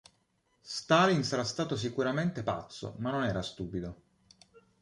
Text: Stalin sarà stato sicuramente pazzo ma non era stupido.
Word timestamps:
Stalin 0.63 1.23
sarà 1.23 1.43
stato 1.43 1.75
sicuramente 1.77 2.41
pazzo 2.41 2.95
ma 2.97 3.11
non 3.11 3.23
era 3.23 3.43
stupido. 3.43 4.01